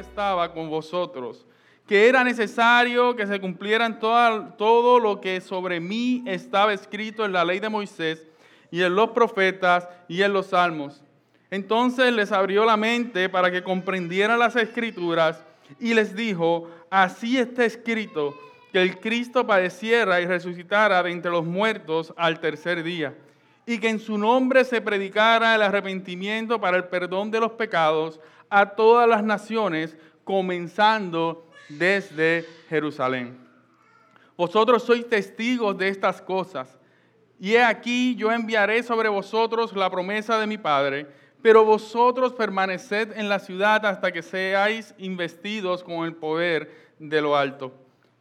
[0.00, 1.46] estaba con vosotros,
[1.86, 7.44] que era necesario que se cumplieran todo lo que sobre mí estaba escrito en la
[7.44, 8.26] ley de Moisés
[8.70, 11.02] y en los profetas y en los salmos.
[11.50, 15.44] Entonces les abrió la mente para que comprendieran las escrituras
[15.80, 18.38] y les dijo, así está escrito,
[18.72, 23.14] que el Cristo padeciera y resucitara de entre los muertos al tercer día,
[23.66, 28.20] y que en su nombre se predicara el arrepentimiento para el perdón de los pecados
[28.50, 33.38] a todas las naciones, comenzando desde Jerusalén.
[34.36, 36.78] Vosotros sois testigos de estas cosas.
[37.38, 41.06] Y he aquí yo enviaré sobre vosotros la promesa de mi Padre,
[41.40, 47.36] pero vosotros permaneced en la ciudad hasta que seáis investidos con el poder de lo
[47.36, 47.72] alto.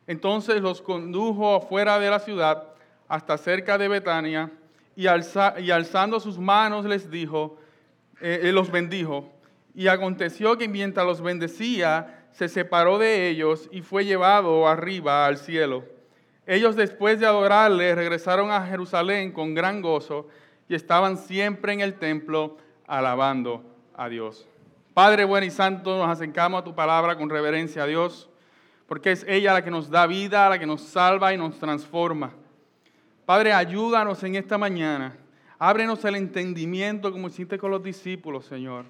[0.07, 2.63] Entonces los condujo afuera de la ciudad
[3.07, 4.51] hasta cerca de Betania
[4.95, 7.57] y, alzando sus manos les dijo,
[8.21, 9.31] eh, eh, los bendijo.
[9.73, 15.37] Y aconteció que mientras los bendecía, se separó de ellos y fue llevado arriba al
[15.37, 15.83] cielo.
[16.45, 20.27] Ellos después de adorarle regresaron a Jerusalén con gran gozo
[20.67, 23.63] y estaban siempre en el templo alabando
[23.95, 24.47] a Dios.
[24.93, 28.29] Padre bueno y santo, nos acercamos a tu palabra con reverencia a Dios,
[28.87, 32.31] porque es ella la que nos da vida, la que nos salva y nos transforma.
[33.25, 35.15] Padre, ayúdanos en esta mañana.
[35.59, 38.85] Ábrenos el entendimiento como hiciste con los discípulos, Señor.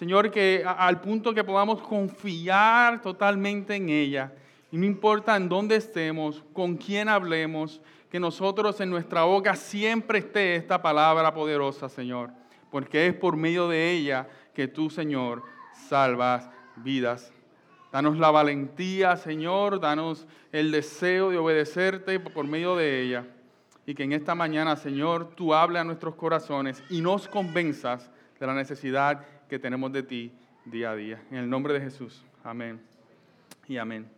[0.00, 4.32] Señor, que al punto que podamos confiar totalmente en ella.
[4.72, 10.18] Y no importa en dónde estemos, con quién hablemos, que nosotros en nuestra boca siempre
[10.18, 15.42] esté esta palabra poderosa, Señor porque es por medio de ella que tú, Señor,
[15.88, 17.32] salvas vidas.
[17.92, 23.26] Danos la valentía, Señor, danos el deseo de obedecerte por medio de ella.
[23.84, 28.46] Y que en esta mañana, Señor, tú hables a nuestros corazones y nos convenzas de
[28.46, 30.32] la necesidad que tenemos de ti
[30.64, 31.20] día a día.
[31.28, 32.24] En el nombre de Jesús.
[32.44, 32.80] Amén.
[33.66, 34.08] Y amén.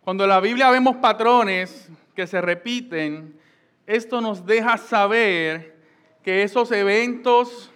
[0.00, 3.36] Cuando en la Biblia vemos patrones que se repiten,
[3.84, 5.76] esto nos deja saber
[6.22, 7.72] que esos eventos,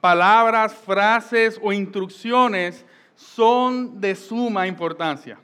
[0.00, 5.38] palabras, frases o instrucciones son de suma importancia.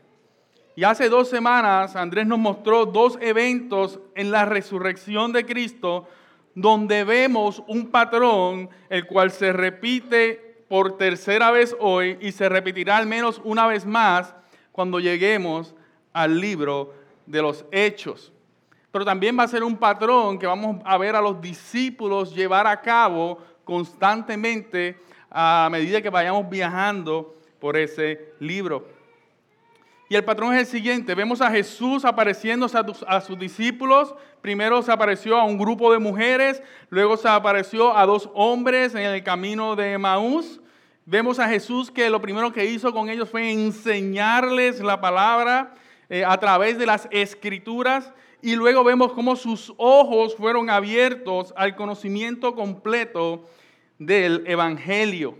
[0.74, 6.08] Y hace dos semanas Andrés nos mostró dos eventos en la resurrección de Cristo
[6.60, 12.96] donde vemos un patrón el cual se repite por tercera vez hoy y se repetirá
[12.96, 14.34] al menos una vez más
[14.72, 15.74] cuando lleguemos
[16.12, 16.92] al libro
[17.26, 18.32] de los hechos
[18.90, 22.66] pero también va a ser un patrón que vamos a ver a los discípulos llevar
[22.66, 24.98] a cabo constantemente
[25.30, 28.97] a medida que vayamos viajando por ese libro.
[30.10, 34.90] Y el patrón es el siguiente, vemos a Jesús apareciéndose a, sus discípulos, primero se
[34.90, 39.76] apareció a un grupo de mujeres, luego se apareció a dos hombres en el camino
[39.76, 40.62] de Maús.
[41.04, 45.74] Vemos a Jesús que lo primero que hizo con ellos fue enseñarles la palabra
[46.08, 48.10] eh, a través de las escrituras
[48.40, 53.44] y luego vemos cómo sus ojos fueron abiertos al conocimiento completo
[53.98, 55.36] del Evangelio.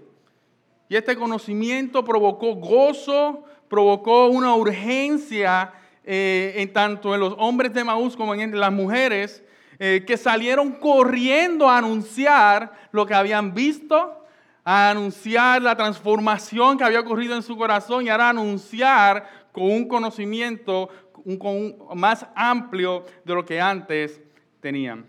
[0.91, 5.73] Y este conocimiento provocó gozo, provocó una urgencia
[6.05, 9.43] eh, en tanto en los hombres de Maús como en las mujeres,
[9.79, 14.25] eh, que salieron corriendo a anunciar lo que habían visto,
[14.65, 19.87] a anunciar la transformación que había ocurrido en su corazón y ahora anunciar con un
[19.87, 20.89] conocimiento
[21.95, 24.21] más amplio de lo que antes
[24.61, 25.07] tenían.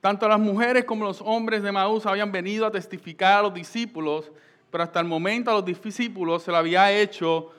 [0.00, 4.32] Tanto las mujeres como los hombres de Maús habían venido a testificar a los discípulos,
[4.72, 7.52] pero hasta el momento a los discípulos se le había hecho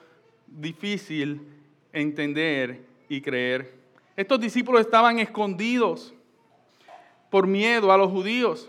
[0.48, 1.40] difícil
[1.92, 3.72] entender y creer.
[4.16, 6.12] Estos discípulos estaban escondidos
[7.30, 8.68] por miedo a los judíos.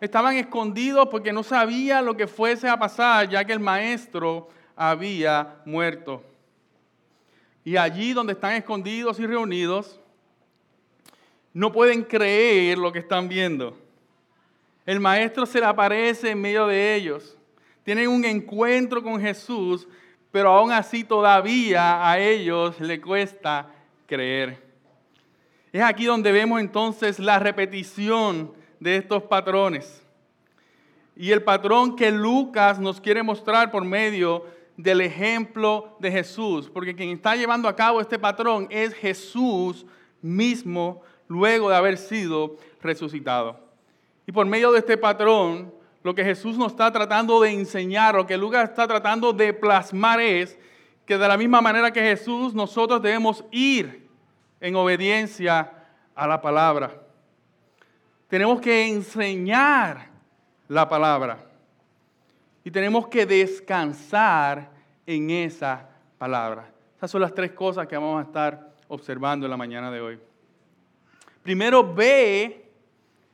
[0.00, 5.62] Estaban escondidos porque no sabían lo que fuese a pasar, ya que el maestro había
[5.64, 6.24] muerto.
[7.64, 10.00] Y allí donde están escondidos y reunidos,
[11.52, 13.78] no pueden creer lo que están viendo.
[14.84, 17.38] El maestro se le aparece en medio de ellos.
[17.84, 19.86] Tienen un encuentro con Jesús,
[20.32, 23.70] pero aún así todavía a ellos le cuesta
[24.06, 24.64] creer.
[25.72, 30.02] Es aquí donde vemos entonces la repetición de estos patrones.
[31.14, 34.46] Y el patrón que Lucas nos quiere mostrar por medio
[34.76, 39.86] del ejemplo de Jesús, porque quien está llevando a cabo este patrón es Jesús
[40.20, 43.60] mismo luego de haber sido resucitado.
[44.26, 45.72] Y por medio de este patrón,
[46.04, 50.20] lo que Jesús nos está tratando de enseñar, lo que Lucas está tratando de plasmar
[50.20, 50.58] es
[51.06, 54.06] que de la misma manera que Jesús, nosotros debemos ir
[54.60, 55.72] en obediencia
[56.14, 56.92] a la palabra.
[58.28, 60.10] Tenemos que enseñar
[60.68, 61.38] la palabra.
[62.64, 64.70] Y tenemos que descansar
[65.06, 66.70] en esa palabra.
[66.98, 70.20] Esas son las tres cosas que vamos a estar observando en la mañana de hoy.
[71.42, 72.70] Primero, ve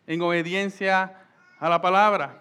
[0.06, 1.16] en obediencia
[1.58, 2.39] a la palabra.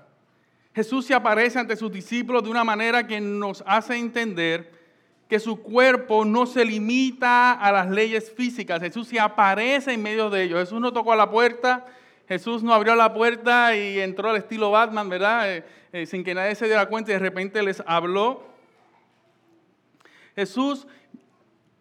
[0.80, 4.72] Jesús se aparece ante sus discípulos de una manera que nos hace entender
[5.28, 8.80] que su cuerpo no se limita a las leyes físicas.
[8.80, 10.58] Jesús se aparece en medio de ellos.
[10.58, 11.86] Jesús no tocó a la puerta,
[12.30, 15.54] Jesús no abrió la puerta y entró al estilo Batman, ¿verdad?
[15.54, 18.46] Eh, eh, sin que nadie se diera cuenta y de repente les habló.
[20.34, 20.88] Jesús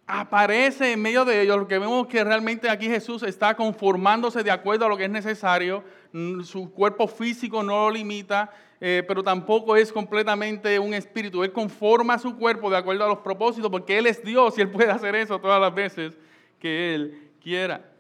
[0.09, 4.50] aparece en medio de ellos, lo que vemos que realmente aquí Jesús está conformándose de
[4.50, 9.22] acuerdo a lo que es necesario, mm, su cuerpo físico no lo limita, eh, pero
[9.22, 13.98] tampoco es completamente un espíritu, Él conforma su cuerpo de acuerdo a los propósitos, porque
[13.98, 16.16] Él es Dios y Él puede hacer eso todas las veces
[16.58, 17.90] que Él quiera.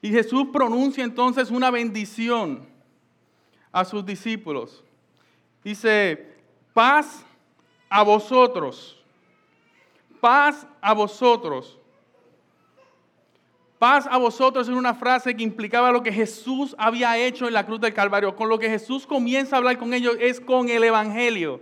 [0.00, 2.68] Y Jesús pronuncia entonces una bendición
[3.72, 4.84] a sus discípulos.
[5.64, 6.34] Dice,
[6.72, 7.24] paz
[7.88, 8.98] a vosotros
[10.20, 11.78] paz a vosotros.
[13.78, 17.64] Paz a vosotros es una frase que implicaba lo que Jesús había hecho en la
[17.64, 18.34] cruz del Calvario.
[18.34, 21.60] Con lo que Jesús comienza a hablar con ellos es con el Evangelio.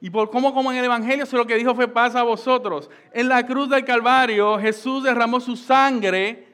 [0.00, 2.90] Y por cómo como en el Evangelio se lo que dijo fue paz a vosotros.
[3.12, 6.48] En la cruz del Calvario Jesús derramó su sangre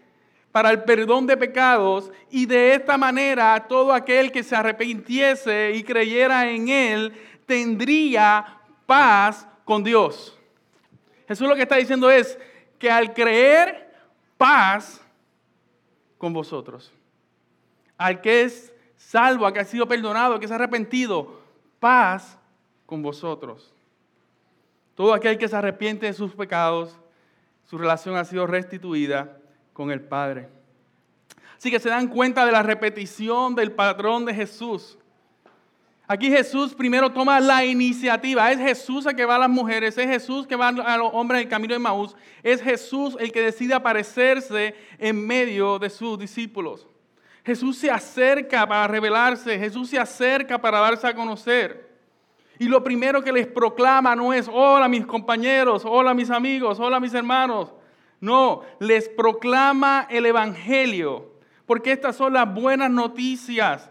[0.52, 5.84] para el perdón de pecados y de esta manera todo aquel que se arrepintiese y
[5.84, 7.12] creyera en Él
[7.46, 10.36] tendría paz con Dios.
[11.28, 12.36] Jesús lo que está diciendo es
[12.78, 13.89] que al creer,
[14.40, 15.02] paz
[16.16, 16.90] con vosotros.
[17.98, 21.38] Al que es salvo, al que ha sido perdonado, al que se ha arrepentido,
[21.78, 22.38] paz
[22.86, 23.70] con vosotros.
[24.94, 26.98] Todo aquel que se arrepiente de sus pecados,
[27.66, 29.36] su relación ha sido restituida
[29.74, 30.48] con el Padre.
[31.58, 34.96] Así que se dan cuenta de la repetición del patrón de Jesús.
[36.12, 38.50] Aquí Jesús primero toma la iniciativa.
[38.50, 41.40] Es Jesús el que va a las mujeres, es Jesús que va a los hombres
[41.40, 46.18] en el camino de Maús, es Jesús el que decide aparecerse en medio de sus
[46.18, 46.88] discípulos.
[47.44, 51.96] Jesús se acerca para revelarse, Jesús se acerca para darse a conocer.
[52.58, 56.98] Y lo primero que les proclama no es, hola mis compañeros, hola mis amigos, hola
[56.98, 57.72] mis hermanos.
[58.18, 61.36] No, les proclama el Evangelio,
[61.66, 63.88] porque estas son las buenas noticias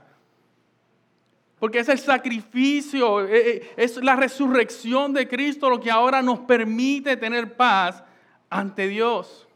[1.59, 6.39] porque es el sacrificio, eh, eh, es la resurrección de Cristo lo que ahora nos
[6.39, 8.03] permite tener paz
[8.49, 9.47] ante Dios.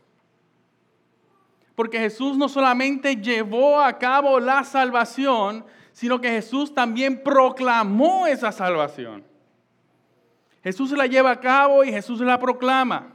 [1.75, 8.51] Porque Jesús no solamente llevó a cabo la salvación, sino que Jesús también proclamó esa
[8.51, 9.23] salvación.
[10.63, 13.13] Jesús la lleva a cabo y Jesús la proclama.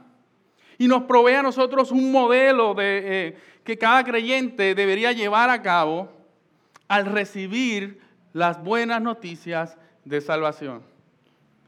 [0.77, 5.61] Y nos provee a nosotros un modelo de, eh, que cada creyente debería llevar a
[5.61, 6.09] cabo
[6.87, 8.01] al recibir
[8.33, 10.83] las buenas noticias de salvación.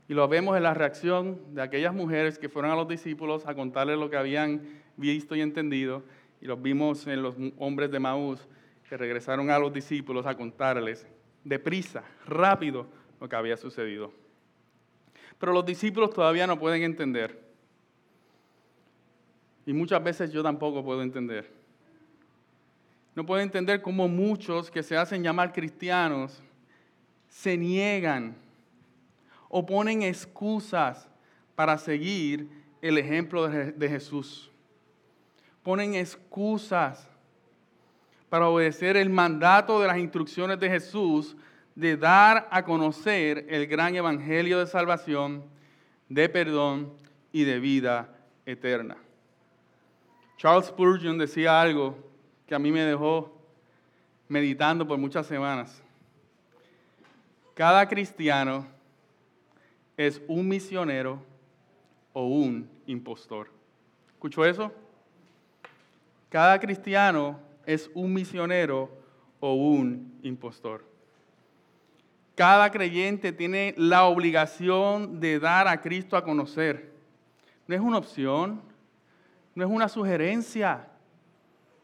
[0.07, 3.55] Y lo vemos en la reacción de aquellas mujeres que fueron a los discípulos a
[3.55, 4.61] contarles lo que habían
[4.97, 6.03] visto y entendido.
[6.41, 8.47] Y los vimos en los hombres de Maús
[8.89, 11.07] que regresaron a los discípulos a contarles
[11.43, 12.87] deprisa, rápido,
[13.19, 14.11] lo que había sucedido.
[15.39, 17.39] Pero los discípulos todavía no pueden entender.
[19.65, 21.49] Y muchas veces yo tampoco puedo entender.
[23.15, 26.43] No puedo entender cómo muchos que se hacen llamar cristianos
[27.31, 28.35] se niegan
[29.47, 31.07] o ponen excusas
[31.55, 32.49] para seguir
[32.81, 34.51] el ejemplo de Jesús.
[35.63, 37.07] Ponen excusas
[38.29, 41.35] para obedecer el mandato de las instrucciones de Jesús
[41.73, 45.43] de dar a conocer el gran evangelio de salvación,
[46.09, 46.93] de perdón
[47.31, 48.13] y de vida
[48.45, 48.97] eterna.
[50.37, 51.97] Charles Spurgeon decía algo
[52.45, 53.37] que a mí me dejó
[54.27, 55.81] meditando por muchas semanas.
[57.53, 58.65] Cada cristiano
[59.97, 61.21] es un misionero
[62.13, 63.49] o un impostor.
[64.13, 64.71] ¿Escuchó eso?
[66.29, 68.89] Cada cristiano es un misionero
[69.39, 70.85] o un impostor.
[72.35, 76.91] Cada creyente tiene la obligación de dar a Cristo a conocer.
[77.67, 78.61] No es una opción,
[79.53, 80.87] no es una sugerencia,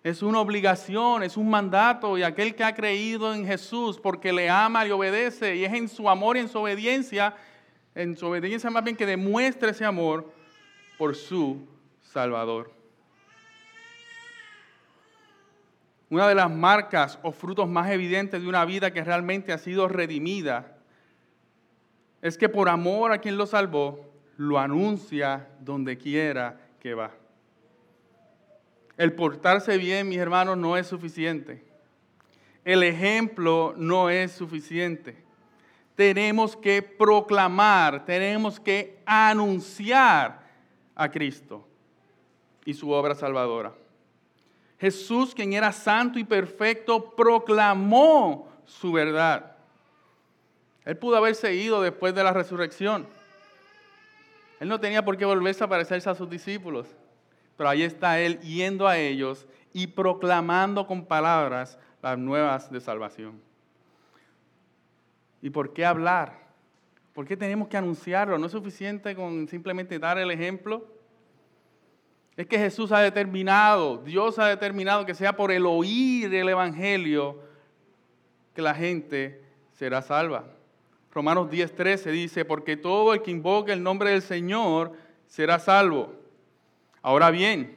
[0.09, 4.49] es una obligación, es un mandato y aquel que ha creído en Jesús porque le
[4.49, 7.35] ama y obedece y es en su amor y en su obediencia,
[7.93, 10.31] en su obediencia más bien que demuestre ese amor
[10.97, 11.67] por su
[12.01, 12.71] Salvador.
[16.09, 19.89] Una de las marcas o frutos más evidentes de una vida que realmente ha sido
[19.89, 20.77] redimida
[22.21, 27.11] es que por amor a quien lo salvó, lo anuncia donde quiera que va.
[28.97, 31.63] El portarse bien, mis hermanos, no es suficiente.
[32.65, 35.25] El ejemplo no es suficiente.
[35.95, 40.41] tenemos que proclamar, tenemos que anunciar
[40.93, 41.67] a Cristo
[42.65, 43.73] y su obra salvadora.
[44.79, 49.55] Jesús, quien era santo y perfecto, proclamó su verdad.
[50.85, 53.07] Él pudo haberse ido después de la resurrección.
[54.59, 56.87] Él no tenía por qué volverse a parecerse a sus discípulos.
[57.57, 63.41] Pero ahí está Él yendo a ellos y proclamando con palabras las nuevas de salvación.
[65.41, 66.47] ¿Y por qué hablar?
[67.13, 68.37] ¿Por qué tenemos que anunciarlo?
[68.37, 70.85] ¿No es suficiente con simplemente dar el ejemplo?
[72.35, 77.39] Es que Jesús ha determinado, Dios ha determinado que sea por el oír el Evangelio
[78.53, 80.45] que la gente será salva.
[81.11, 84.93] Romanos 10:13 dice, porque todo el que invoque el nombre del Señor
[85.25, 86.13] será salvo.
[87.07, 87.73] Ahora bien,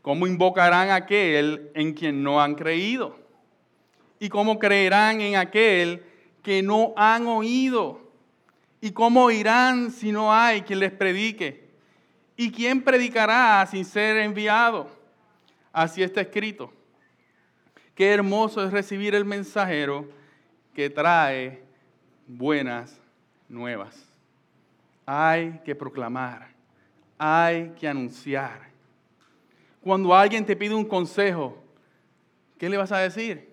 [0.00, 3.18] ¿cómo invocarán a aquel en quien no han creído?
[4.20, 6.04] ¿Y cómo creerán en aquel
[6.40, 8.12] que no han oído?
[8.80, 11.68] ¿Y cómo oirán si no hay quien les predique?
[12.36, 14.88] ¿Y quién predicará sin ser enviado?
[15.72, 16.72] Así está escrito.
[17.96, 20.08] Qué hermoso es recibir el mensajero
[20.74, 21.60] que trae
[22.28, 23.00] buenas
[23.48, 24.06] nuevas.
[25.06, 26.59] Hay que proclamar,
[27.22, 28.70] hay que anunciar.
[29.82, 31.62] Cuando alguien te pide un consejo,
[32.56, 33.52] ¿qué le vas a decir?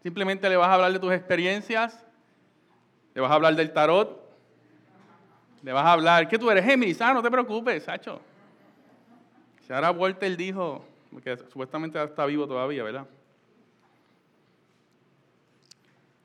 [0.00, 2.06] Simplemente le vas a hablar de tus experiencias,
[3.14, 4.24] le vas a hablar del tarot,
[5.64, 7.00] le vas a hablar, ¿qué tú eres Géminis?
[7.00, 8.20] Ah, no te preocupes, Sacho.
[9.66, 10.84] Sarah Walter dijo,
[11.24, 13.08] que supuestamente está vivo todavía, ¿verdad?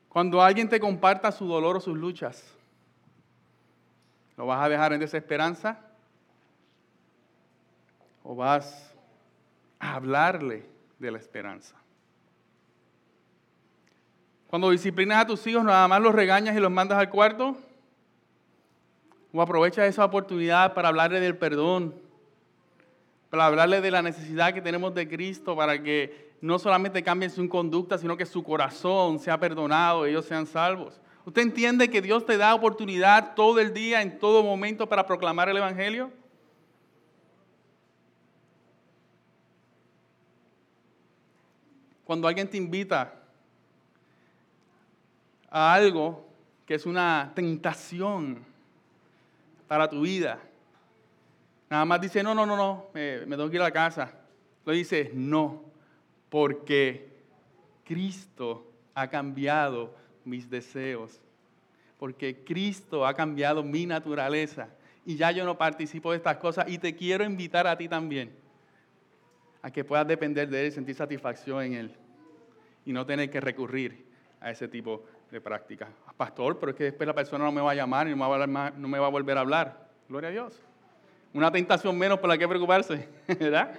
[0.08, 2.44] Cuando alguien te comparta su dolor o sus luchas,
[4.36, 5.80] ¿lo vas a dejar en desesperanza?
[8.24, 8.92] ¿O vas
[9.78, 10.66] a hablarle
[10.98, 11.76] de la esperanza?
[14.48, 17.56] Cuando disciplinas a tus hijos, nada más los regañas y los mandas al cuarto.
[19.32, 21.94] O aprovecha esa oportunidad para hablarle del perdón,
[23.30, 27.46] para hablarle de la necesidad que tenemos de Cristo para que no solamente cambien su
[27.48, 31.00] conducta, sino que su corazón sea perdonado, ellos sean salvos.
[31.26, 35.48] ¿Usted entiende que Dios te da oportunidad todo el día, en todo momento, para proclamar
[35.48, 36.10] el Evangelio?
[42.04, 43.14] Cuando alguien te invita
[45.50, 46.26] a algo
[46.66, 48.44] que es una tentación,
[49.66, 50.38] para tu vida.
[51.70, 54.12] Nada más dice, no, no, no, no, me, tengo que ir a la casa.
[54.64, 55.62] Lo dice, no,
[56.28, 57.08] porque
[57.84, 59.94] Cristo ha cambiado
[60.24, 61.20] mis deseos.
[61.98, 64.68] Porque Cristo ha cambiado mi naturaleza.
[65.06, 66.68] Y ya yo no participo de estas cosas.
[66.68, 68.32] Y te quiero invitar a ti también.
[69.64, 71.96] A que puedas depender de Él y sentir satisfacción en Él.
[72.84, 74.04] Y no tener que recurrir
[74.38, 75.88] a ese tipo de práctica.
[76.18, 78.28] Pastor, pero es que después la persona no me va a llamar y no me
[78.28, 79.88] va a, no me va a volver a hablar.
[80.06, 80.60] Gloria a Dios.
[81.32, 83.72] Una tentación menos por la que preocuparse, ¿verdad?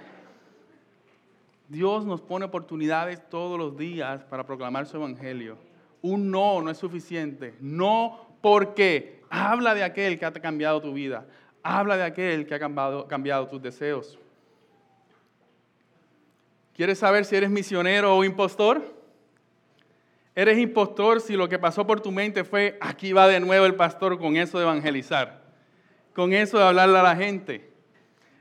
[1.68, 5.56] Dios nos pone oportunidades todos los días para proclamar su evangelio.
[6.02, 7.54] Un no no es suficiente.
[7.60, 11.26] No porque habla de aquel que ha cambiado tu vida.
[11.62, 14.18] Habla de aquel que ha cambiado, cambiado tus deseos.
[16.76, 18.94] ¿Quieres saber si eres misionero o impostor?
[20.34, 23.74] Eres impostor si lo que pasó por tu mente fue, aquí va de nuevo el
[23.74, 25.42] pastor con eso de evangelizar,
[26.14, 27.72] con eso de hablarle a la gente.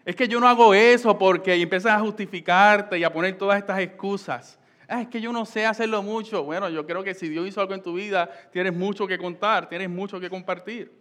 [0.03, 3.79] Es que yo no hago eso porque empiezas a justificarte y a poner todas estas
[3.79, 4.59] excusas.
[4.89, 6.43] Ah, es que yo no sé hacerlo mucho.
[6.43, 9.69] Bueno, yo creo que si Dios hizo algo en tu vida, tienes mucho que contar,
[9.69, 10.91] tienes mucho que compartir.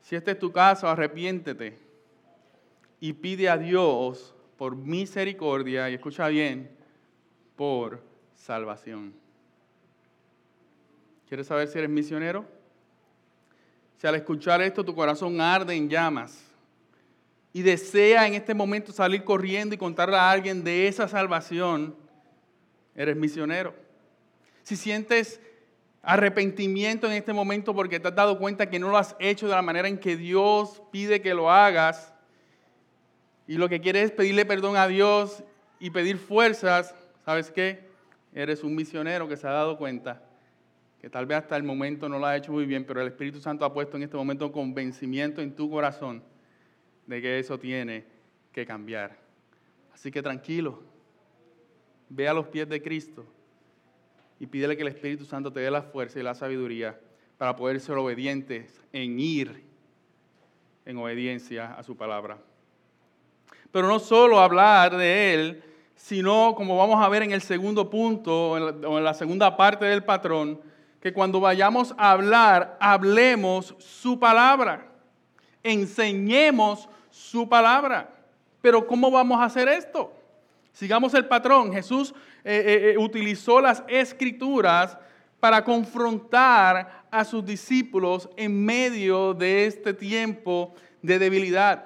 [0.00, 1.78] Si este es tu caso, arrepiéntete
[2.98, 6.70] y pide a Dios por misericordia, y escucha bien,
[7.56, 8.00] por
[8.32, 9.12] salvación.
[11.28, 12.46] ¿Quieres saber si eres misionero?
[13.98, 16.44] Si al escuchar esto tu corazón arde en llamas
[17.52, 21.96] y desea en este momento salir corriendo y contarle a alguien de esa salvación,
[22.94, 23.74] eres misionero.
[24.62, 25.40] Si sientes
[26.02, 29.56] arrepentimiento en este momento porque te has dado cuenta que no lo has hecho de
[29.56, 32.11] la manera en que Dios pide que lo hagas,
[33.46, 35.42] y lo que quieres es pedirle perdón a Dios
[35.78, 36.94] y pedir fuerzas,
[37.24, 37.92] ¿sabes qué?
[38.34, 40.22] eres un misionero que se ha dado cuenta
[41.00, 43.40] que tal vez hasta el momento no lo ha hecho muy bien, pero el Espíritu
[43.40, 46.22] Santo ha puesto en este momento convencimiento en tu corazón
[47.06, 48.04] de que eso tiene
[48.52, 49.18] que cambiar.
[49.92, 50.80] Así que tranquilo,
[52.08, 53.26] ve a los pies de Cristo
[54.38, 56.98] y pídele que el Espíritu Santo te dé la fuerza y la sabiduría
[57.36, 59.64] para poder ser obedientes en ir
[60.84, 62.38] en obediencia a su palabra.
[63.72, 65.64] Pero no solo hablar de Él,
[65.96, 70.04] sino como vamos a ver en el segundo punto o en la segunda parte del
[70.04, 70.60] patrón,
[71.00, 74.86] que cuando vayamos a hablar, hablemos su palabra,
[75.62, 78.08] enseñemos su palabra.
[78.60, 80.12] Pero ¿cómo vamos a hacer esto?
[80.72, 81.72] Sigamos el patrón.
[81.72, 82.14] Jesús
[82.44, 84.96] eh, eh, eh, utilizó las escrituras
[85.38, 91.84] para confrontar a sus discípulos en medio de este tiempo de debilidad.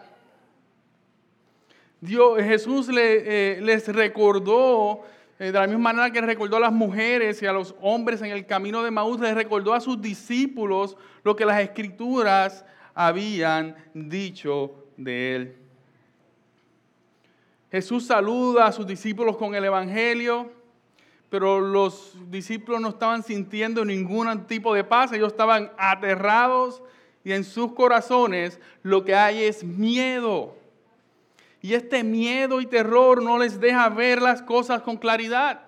[2.03, 5.05] Jesús les recordó
[5.38, 8.47] de la misma manera que recordó a las mujeres y a los hombres en el
[8.47, 15.37] camino de Maús, les recordó a sus discípulos lo que las escrituras habían dicho de
[15.37, 15.57] él.
[17.71, 20.50] Jesús saluda a sus discípulos con el Evangelio,
[21.29, 26.83] pero los discípulos no estaban sintiendo ningún tipo de paz, ellos estaban aterrados
[27.25, 30.57] y en sus corazones lo que hay es miedo.
[31.66, 35.62] Y este miedo y terror no les deja ver las cosas con claridad.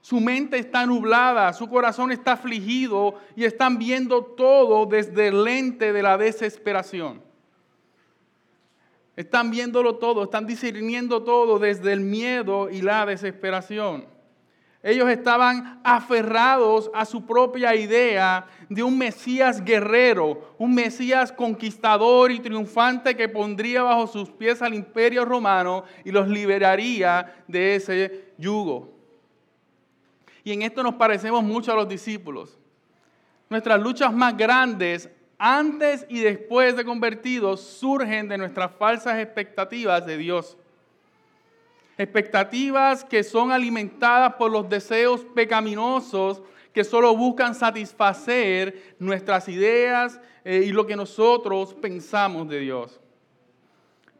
[0.00, 5.92] Su mente está nublada, su corazón está afligido y están viendo todo desde el lente
[5.92, 7.22] de la desesperación.
[9.14, 14.06] Están viéndolo todo, están discerniendo todo desde el miedo y la desesperación.
[14.82, 22.40] Ellos estaban aferrados a su propia idea de un Mesías guerrero, un Mesías conquistador y
[22.40, 28.94] triunfante que pondría bajo sus pies al imperio romano y los liberaría de ese yugo.
[30.44, 32.58] Y en esto nos parecemos mucho a los discípulos.
[33.50, 40.16] Nuestras luchas más grandes antes y después de convertidos surgen de nuestras falsas expectativas de
[40.16, 40.56] Dios.
[41.98, 46.42] Expectativas que son alimentadas por los deseos pecaminosos
[46.72, 53.00] que solo buscan satisfacer nuestras ideas eh, y lo que nosotros pensamos de Dios.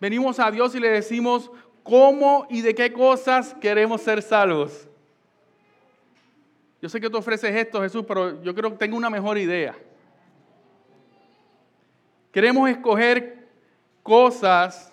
[0.00, 1.50] Venimos a Dios y le decimos
[1.82, 4.88] cómo y de qué cosas queremos ser salvos.
[6.82, 9.76] Yo sé que tú ofreces esto, Jesús, pero yo creo que tengo una mejor idea.
[12.32, 13.48] Queremos escoger
[14.02, 14.89] cosas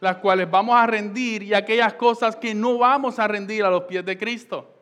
[0.00, 3.84] las cuales vamos a rendir y aquellas cosas que no vamos a rendir a los
[3.84, 4.74] pies de Cristo.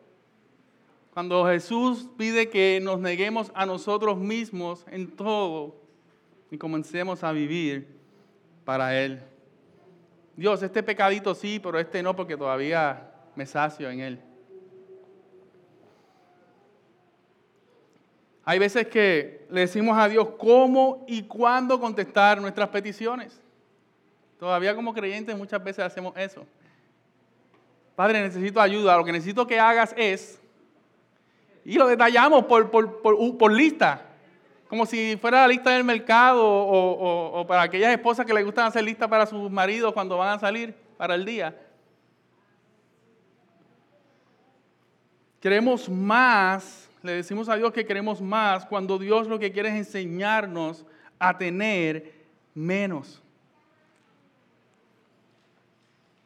[1.13, 5.75] Cuando Jesús pide que nos neguemos a nosotros mismos en todo
[6.49, 7.87] y comencemos a vivir
[8.63, 9.21] para Él.
[10.37, 14.21] Dios, este pecadito sí, pero este no porque todavía me sacio en Él.
[18.45, 23.38] Hay veces que le decimos a Dios cómo y cuándo contestar nuestras peticiones.
[24.39, 26.45] Todavía como creyentes muchas veces hacemos eso.
[27.95, 28.97] Padre, necesito ayuda.
[28.97, 30.41] Lo que necesito que hagas es...
[31.65, 34.05] Y lo detallamos por, por, lista.
[34.67, 38.67] Como si fuera la lista del mercado o, o para aquellas esposas que les gustan
[38.67, 41.55] hacer lista para sus maridos cuando van a salir para el día.
[45.41, 49.75] Queremos más le decimos a Dios que queremos más cuando Dios lo que quiere es
[49.75, 50.85] enseñarnos
[51.17, 52.13] a tener
[52.53, 53.21] menos.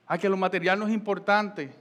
[0.07, 1.71] A que lo material no es importante.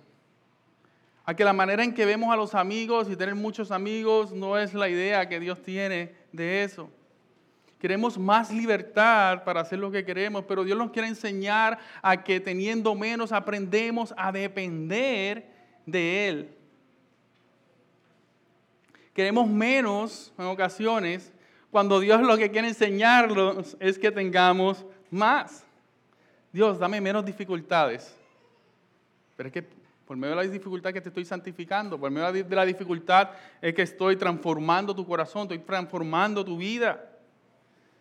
[1.25, 4.59] A que la manera en que vemos a los amigos y tener muchos amigos no
[4.59, 6.91] es la idea que Dios tiene de eso.
[7.79, 12.39] Queremos más libertad para hacer lo que queremos, pero Dios nos quiere enseñar a que
[12.39, 15.51] teniendo menos aprendemos a depender
[15.85, 16.57] de Él.
[19.13, 21.33] Queremos menos en ocasiones
[21.73, 25.65] cuando Dios lo que quiere enseñarnos es que tengamos más.
[26.53, 28.15] Dios, dame menos dificultades.
[29.37, 29.65] Pero es que
[30.07, 33.73] por medio de la dificultad que te estoy santificando, por medio de la dificultad es
[33.73, 37.09] que estoy transformando tu corazón, estoy transformando tu vida.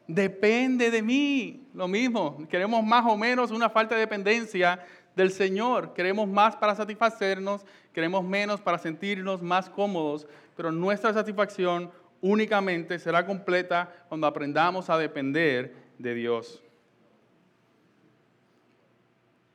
[0.07, 1.69] Depende de mí.
[1.73, 4.83] Lo mismo, queremos más o menos una falta de dependencia
[5.15, 5.93] del Señor.
[5.93, 13.25] Queremos más para satisfacernos, queremos menos para sentirnos más cómodos, pero nuestra satisfacción únicamente será
[13.25, 16.61] completa cuando aprendamos a depender de Dios.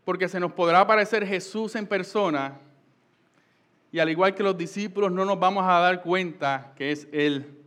[0.06, 2.58] Porque se nos podrá aparecer Jesús en persona
[3.92, 7.62] y al igual que los discípulos no nos vamos a dar cuenta que es Él.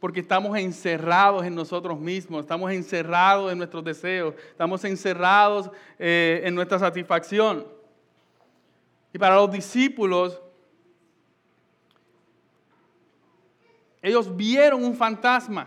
[0.00, 6.56] Porque estamos encerrados en nosotros mismos, estamos encerrados en nuestros deseos, estamos encerrados eh, en
[6.56, 7.64] nuestra satisfacción.
[9.12, 10.42] Y para los discípulos
[14.06, 15.66] Ellos vieron un fantasma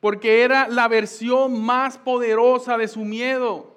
[0.00, 3.69] porque era la versión más poderosa de su miedo.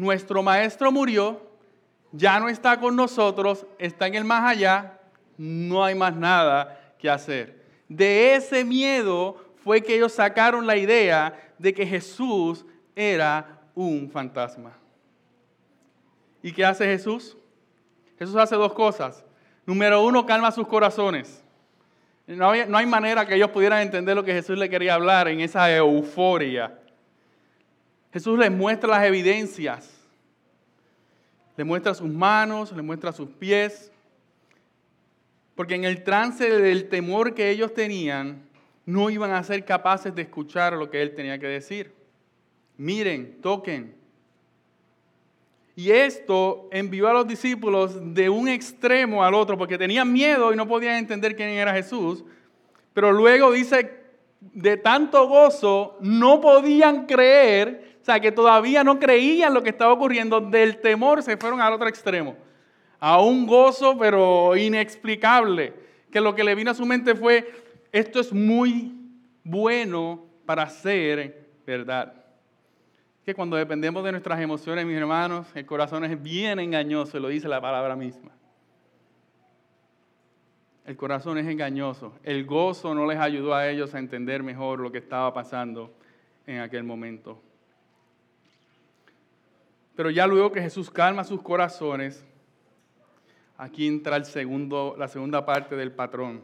[0.00, 1.42] Nuestro maestro murió,
[2.10, 4.98] ya no está con nosotros, está en el más allá,
[5.36, 7.62] no hay más nada que hacer.
[7.86, 12.64] De ese miedo fue que ellos sacaron la idea de que Jesús
[12.96, 14.72] era un fantasma.
[16.42, 17.36] ¿Y qué hace Jesús?
[18.18, 19.22] Jesús hace dos cosas.
[19.66, 21.44] Número uno, calma sus corazones.
[22.26, 25.70] No, hay manera que ellos pudieran entender lo que Jesús le quería hablar en esa
[25.76, 26.79] euforia.
[28.12, 29.90] Jesús les muestra las evidencias.
[31.56, 33.90] Le muestra sus manos, le muestra sus pies.
[35.54, 38.42] Porque en el trance del temor que ellos tenían,
[38.86, 41.92] no iban a ser capaces de escuchar lo que él tenía que decir.
[42.76, 43.94] Miren, toquen.
[45.76, 50.56] Y esto envió a los discípulos de un extremo al otro, porque tenían miedo y
[50.56, 52.24] no podían entender quién era Jesús.
[52.92, 54.00] Pero luego dice,
[54.40, 60.78] de tanto gozo, no podían creer, que todavía no creían lo que estaba ocurriendo, del
[60.80, 62.34] temor se fueron al otro extremo.
[62.98, 65.74] A un gozo, pero inexplicable,
[66.10, 67.48] que lo que le vino a su mente fue,
[67.92, 68.92] esto es muy
[69.44, 72.14] bueno para ser verdad.
[73.24, 77.46] Que cuando dependemos de nuestras emociones, mis hermanos, el corazón es bien engañoso, lo dice
[77.48, 78.32] la palabra misma.
[80.84, 82.14] El corazón es engañoso.
[82.24, 85.94] El gozo no les ayudó a ellos a entender mejor lo que estaba pasando
[86.46, 87.40] en aquel momento.
[90.00, 92.24] Pero ya luego que Jesús calma sus corazones,
[93.58, 96.42] aquí entra el segundo, la segunda parte del patrón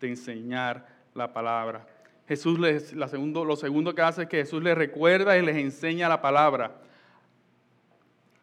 [0.00, 1.86] de enseñar la palabra.
[2.26, 5.56] Jesús les, la segundo, lo segundo que hace es que Jesús les recuerda y les
[5.56, 6.80] enseña la palabra.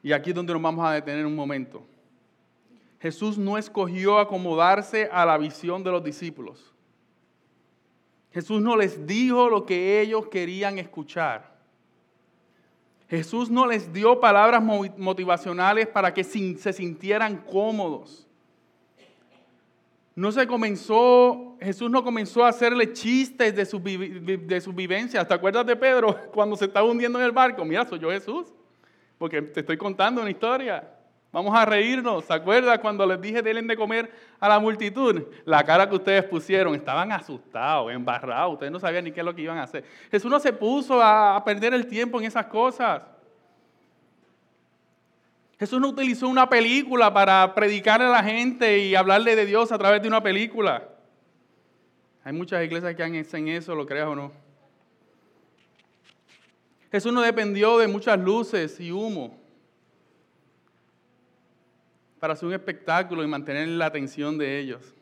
[0.03, 1.83] Y aquí es donde nos vamos a detener un momento.
[2.99, 6.71] Jesús no escogió acomodarse a la visión de los discípulos.
[8.31, 11.50] Jesús no les dijo lo que ellos querían escuchar.
[13.11, 14.63] Jesús no les dio palabras
[14.97, 18.27] motivacionales para que se sintieran cómodos
[20.15, 25.27] no se comenzó, Jesús no comenzó a hacerle chistes de sus de su vivencias.
[25.27, 27.63] ¿Te acuerdas de Pedro cuando se estaba hundiendo en el barco?
[27.63, 28.53] Mira, soy yo Jesús,
[29.17, 30.87] porque te estoy contando una historia.
[31.31, 32.25] Vamos a reírnos.
[32.25, 35.23] ¿Se acuerdas cuando les dije denle de comer a la multitud?
[35.45, 39.33] La cara que ustedes pusieron, estaban asustados, embarrados, ustedes no sabían ni qué es lo
[39.33, 39.85] que iban a hacer.
[40.11, 43.01] Jesús no se puso a perder el tiempo en esas cosas.
[45.57, 49.77] Jesús no utilizó una película para predicarle a la gente y hablarle de Dios a
[49.77, 50.89] través de una película.
[52.23, 54.31] Hay muchas iglesias que hacen eso, lo creas o no.
[56.91, 59.40] Jesús no dependió de muchas luces y humo
[62.21, 64.93] para hacer un espectáculo y mantener la atención de ellos.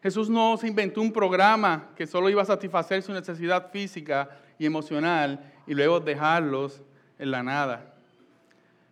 [0.00, 4.64] Jesús no se inventó un programa que solo iba a satisfacer su necesidad física y
[4.64, 6.84] emocional y luego dejarlos
[7.18, 7.94] en la nada.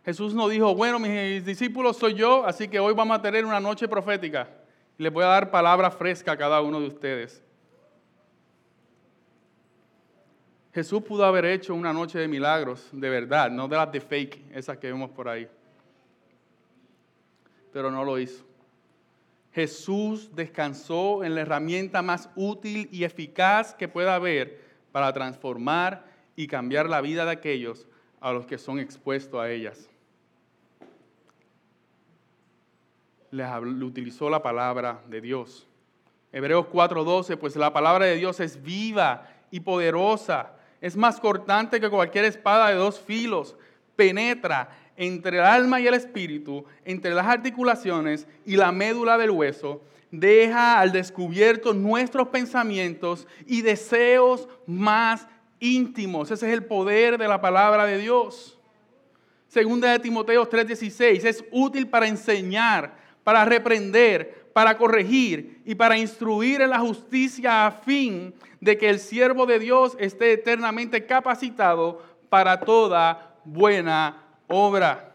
[0.04, 3.60] Jesús no dijo, bueno, mis discípulos soy yo, así que hoy vamos a tener una
[3.60, 4.48] noche profética.
[4.98, 7.40] Les voy a dar palabra fresca a cada uno de ustedes.
[10.72, 14.42] Jesús pudo haber hecho una noche de milagros, de verdad, no de las de fake,
[14.54, 15.46] esas que vemos por ahí.
[17.72, 18.44] Pero no lo hizo.
[19.52, 26.06] Jesús descansó en la herramienta más útil y eficaz que pueda haber para transformar
[26.36, 27.86] y cambiar la vida de aquellos
[28.20, 29.90] a los que son expuestos a ellas.
[33.30, 33.44] Le
[33.84, 35.66] utilizó la palabra de Dios.
[36.32, 41.88] Hebreos 4:12, pues la palabra de Dios es viva y poderosa, es más cortante que
[41.88, 43.56] cualquier espada de dos filos,
[43.96, 49.80] penetra entre el alma y el espíritu, entre las articulaciones y la médula del hueso,
[50.10, 55.26] deja al descubierto nuestros pensamientos y deseos más
[55.60, 56.30] íntimos.
[56.30, 58.58] Ese es el poder de la palabra de Dios.
[59.46, 66.60] Segunda de Timoteo 3:16 es útil para enseñar, para reprender, para corregir y para instruir
[66.60, 72.60] en la justicia a fin de que el siervo de Dios esté eternamente capacitado para
[72.60, 75.12] toda buena obra.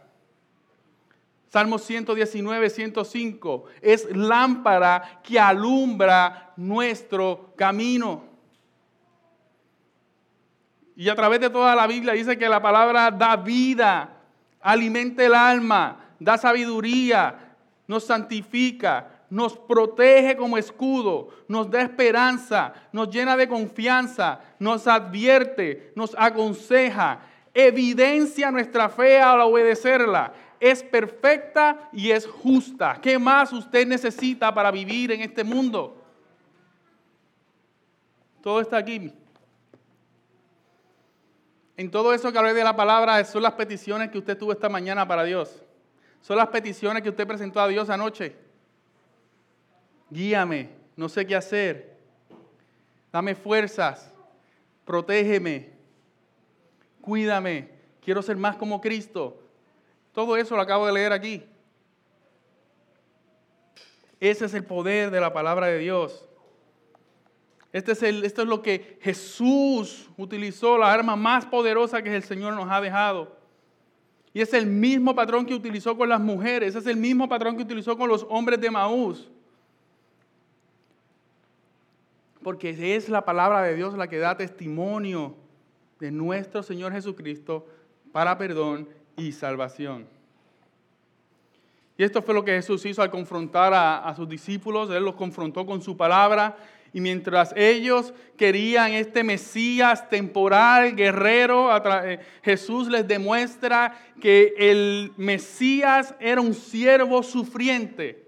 [1.50, 8.26] Salmo 119, 105 es lámpara que alumbra nuestro camino.
[10.96, 14.18] Y a través de toda la Biblia dice que la palabra da vida,
[14.60, 17.56] alimenta el alma, da sabiduría,
[17.88, 25.92] nos santifica, nos protege como escudo, nos da esperanza, nos llena de confianza, nos advierte,
[25.96, 27.20] nos aconseja,
[27.54, 30.34] evidencia nuestra fe al obedecerla.
[30.60, 33.00] Es perfecta y es justa.
[33.02, 36.02] ¿Qué más usted necesita para vivir en este mundo?
[38.42, 39.12] Todo está aquí.
[41.76, 44.70] En todo eso que hablé de la palabra son las peticiones que usted tuvo esta
[44.70, 45.64] mañana para Dios.
[46.22, 48.47] Son las peticiones que usted presentó a Dios anoche.
[50.10, 51.98] Guíame, no sé qué hacer.
[53.12, 54.14] Dame fuerzas.
[54.86, 55.70] Protégeme.
[57.02, 57.70] Cuídame.
[58.02, 59.42] Quiero ser más como Cristo.
[60.14, 61.44] Todo eso lo acabo de leer aquí.
[64.20, 66.28] Ese es el poder de la palabra de Dios.
[67.72, 72.24] Este es el, esto es lo que Jesús utilizó, la arma más poderosa que el
[72.24, 73.38] Señor nos ha dejado.
[74.34, 77.64] Y es el mismo patrón que utilizó con las mujeres, es el mismo patrón que
[77.64, 79.30] utilizó con los hombres de Maús.
[82.48, 85.36] Porque es la palabra de Dios la que da testimonio
[86.00, 87.68] de nuestro Señor Jesucristo
[88.14, 90.08] para perdón y salvación.
[91.98, 94.90] Y esto fue lo que Jesús hizo al confrontar a, a sus discípulos.
[94.92, 96.56] Él los confrontó con su palabra
[96.94, 101.70] y mientras ellos querían este Mesías temporal, guerrero,
[102.06, 108.26] eh, Jesús les demuestra que el Mesías era un siervo sufriente,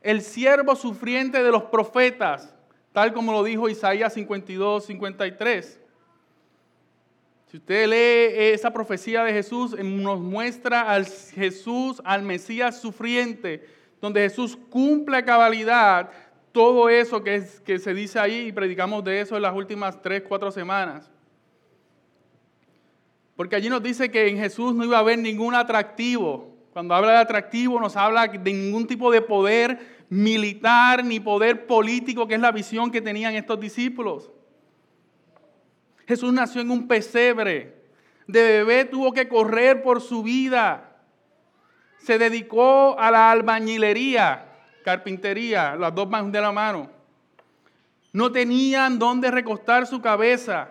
[0.00, 2.54] el siervo sufriente de los profetas,
[2.92, 5.80] tal como lo dijo Isaías 52, 53.
[7.50, 13.66] Si usted lee esa profecía de Jesús, nos muestra al Jesús, al Mesías sufriente,
[14.00, 16.10] donde Jesús cumple a cabalidad
[16.52, 20.00] todo eso que, es, que se dice ahí y predicamos de eso en las últimas
[20.00, 21.10] tres, cuatro semanas.
[23.36, 26.54] Porque allí nos dice que en Jesús no iba a haber ningún atractivo.
[26.72, 32.26] Cuando habla de atractivo nos habla de ningún tipo de poder militar ni poder político,
[32.26, 34.30] que es la visión que tenían estos discípulos.
[36.06, 37.80] Jesús nació en un pesebre.
[38.26, 40.98] De bebé tuvo que correr por su vida.
[41.98, 44.46] Se dedicó a la albañilería
[44.82, 46.90] carpintería, las dos manos de la mano.
[48.12, 50.70] No tenían dónde recostar su cabeza.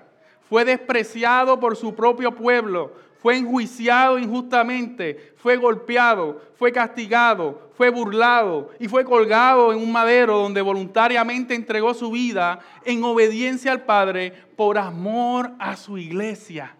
[0.50, 2.94] Fue despreciado por su propio pueblo.
[3.22, 5.34] Fue enjuiciado injustamente.
[5.38, 6.42] Fue golpeado.
[6.56, 7.70] Fue castigado.
[7.76, 8.72] Fue burlado.
[8.80, 14.32] Y fue colgado en un madero donde voluntariamente entregó su vida en obediencia al Padre
[14.56, 16.76] por amor a su iglesia.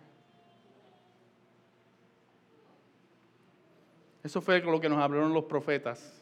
[4.24, 6.14] Eso fue lo que nos hablaron los profetas.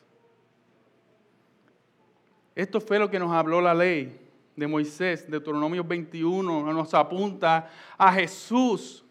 [2.56, 4.20] Esto fue lo que nos habló la ley
[4.56, 9.04] de Moisés, de Deuteronomio 21, nos apunta a Jesús.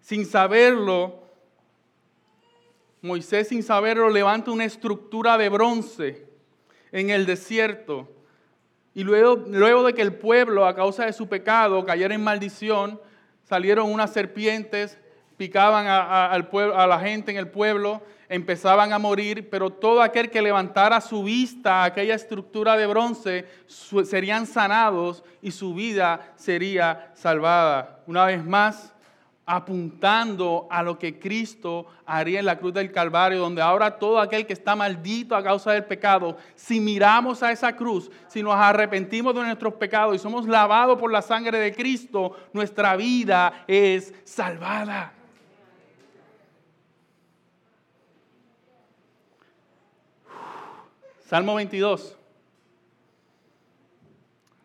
[0.00, 1.20] Sin saberlo,
[3.02, 6.26] Moisés sin saberlo levanta una estructura de bronce
[6.92, 8.08] en el desierto.
[8.94, 13.00] Y luego, luego de que el pueblo, a causa de su pecado, cayera en maldición,
[13.44, 14.98] salieron unas serpientes,
[15.36, 21.00] picaban a la gente en el pueblo empezaban a morir, pero todo aquel que levantara
[21.00, 23.44] su vista a aquella estructura de bronce
[24.04, 27.98] serían sanados y su vida sería salvada.
[28.06, 28.94] Una vez más,
[29.50, 34.46] apuntando a lo que Cristo haría en la cruz del Calvario, donde ahora todo aquel
[34.46, 39.34] que está maldito a causa del pecado, si miramos a esa cruz, si nos arrepentimos
[39.34, 45.14] de nuestros pecados y somos lavados por la sangre de Cristo, nuestra vida es salvada.
[51.26, 52.19] Salmo 22.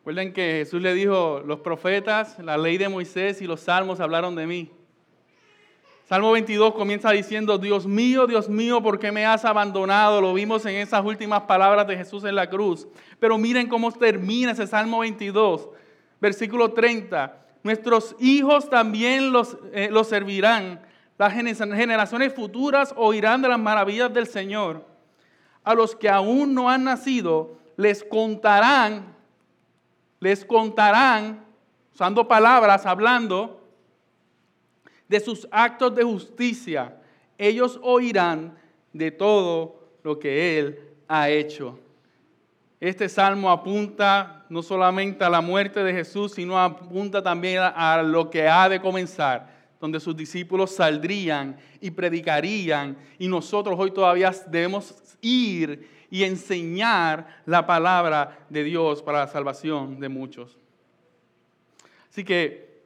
[0.06, 4.36] Recuerden que Jesús le dijo, los profetas, la ley de Moisés y los salmos hablaron
[4.36, 4.72] de mí.
[6.08, 10.22] Salmo 22 comienza diciendo, Dios mío, Dios mío, ¿por qué me has abandonado?
[10.22, 12.88] Lo vimos en esas últimas palabras de Jesús en la cruz.
[13.20, 15.70] Pero miren cómo termina ese Salmo 22,
[16.22, 17.44] versículo 30.
[17.64, 20.82] Nuestros hijos también los, eh, los servirán.
[21.18, 24.86] Las generaciones futuras oirán de las maravillas del Señor
[25.64, 29.16] a los que aún no han nacido, les contarán,
[30.20, 31.46] les contarán,
[31.94, 33.62] usando palabras, hablando
[35.08, 36.96] de sus actos de justicia.
[37.38, 38.58] Ellos oirán
[38.94, 41.80] de todo lo que Él ha hecho.
[42.80, 48.30] Este salmo apunta no solamente a la muerte de Jesús, sino apunta también a, lo
[48.30, 54.96] que ha de comenzar donde sus discípulos saldrían y predicarían y nosotros hoy todavía debemos
[55.22, 60.58] ir y enseñar la palabra de Dios para la salvación de muchos.
[62.10, 62.84] Así que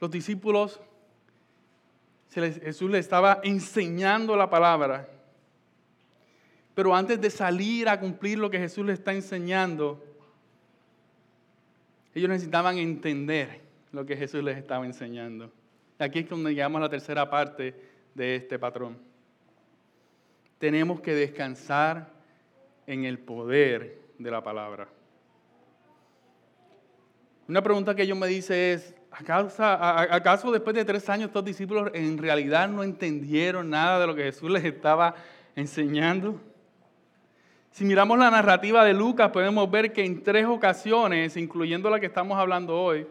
[0.00, 0.80] los discípulos,
[2.32, 5.08] Jesús les estaba enseñando la palabra,
[6.74, 10.04] pero antes de salir a cumplir lo que Jesús les está enseñando,
[12.14, 13.60] ellos necesitaban entender
[13.92, 15.52] lo que Jesús les estaba enseñando.
[15.98, 17.74] Aquí es donde llegamos a la tercera parte
[18.14, 18.98] de este patrón.
[20.58, 22.10] Tenemos que descansar
[22.86, 24.88] en el poder de la palabra.
[27.46, 32.18] Una pregunta que yo me dice es, ¿acaso después de tres años estos discípulos en
[32.18, 35.14] realidad no entendieron nada de lo que Jesús les estaba
[35.56, 36.40] enseñando?
[37.70, 42.06] Si miramos la narrativa de Lucas, podemos ver que en tres ocasiones, incluyendo la que
[42.06, 43.06] estamos hablando hoy,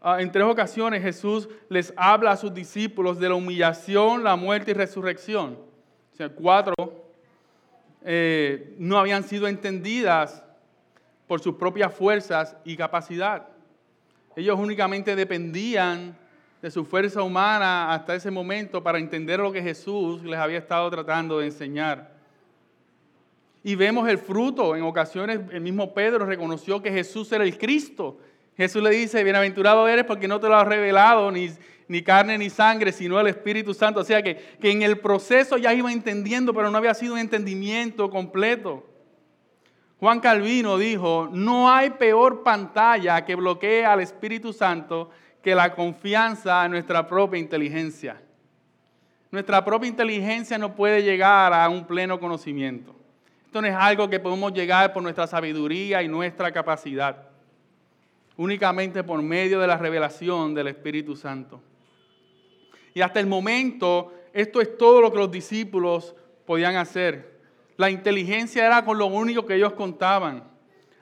[0.00, 4.70] Ah, en tres ocasiones Jesús les habla a sus discípulos de la humillación, la muerte
[4.70, 5.58] y resurrección.
[6.18, 6.74] Sea, cuatro,
[8.04, 10.42] eh, no habían sido entendidas
[11.28, 13.46] por sus propias fuerzas y capacidad.
[14.34, 16.16] Ellos únicamente dependían
[16.60, 20.90] de su fuerza humana hasta ese momento para entender lo que Jesús les había estado
[20.90, 22.12] tratando de enseñar.
[23.62, 24.74] Y vemos el fruto.
[24.74, 28.18] En ocasiones el mismo Pedro reconoció que Jesús era el Cristo.
[28.58, 31.48] Jesús le dice, bienaventurado eres porque no te lo ha revelado ni,
[31.86, 34.00] ni carne ni sangre, sino el Espíritu Santo.
[34.00, 37.20] O sea que, que en el proceso ya iba entendiendo, pero no había sido un
[37.20, 38.84] entendimiento completo.
[40.00, 45.10] Juan Calvino dijo, no hay peor pantalla que bloquee al Espíritu Santo
[45.42, 48.20] que la confianza en nuestra propia inteligencia.
[49.30, 52.94] Nuestra propia inteligencia no puede llegar a un pleno conocimiento.
[53.46, 57.27] Esto no es algo que podemos llegar por nuestra sabiduría y nuestra capacidad,
[58.38, 61.60] únicamente por medio de la revelación del Espíritu Santo.
[62.94, 66.14] Y hasta el momento, esto es todo lo que los discípulos
[66.46, 67.38] podían hacer.
[67.76, 70.44] La inteligencia era con lo único que ellos contaban.